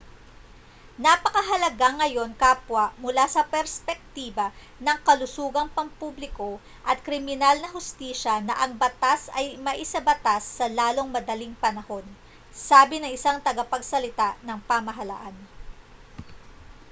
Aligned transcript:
napakahalaga 1.05 1.87
ngayon 2.01 2.31
kapwa 2.43 2.85
mula 3.03 3.21
sa 3.35 3.43
perspektiba 3.53 4.47
ng 4.85 4.97
kalusugang 5.07 5.69
pampubliko 5.77 6.49
at 6.89 6.97
kriminal 7.05 7.53
na 7.61 7.69
hustisya 7.75 8.35
na 8.47 8.55
ang 8.65 8.73
batas 8.81 9.21
ay 9.39 9.47
maisabatas 9.67 10.43
sa 10.57 10.65
lalong 10.79 11.09
madaling 11.15 11.53
panahon 11.63 12.01
sabi 12.69 12.95
ng 12.99 13.13
isang 13.17 13.37
tagapagsalita 13.45 14.29
ng 14.47 14.57
pamahalaan 14.69 15.37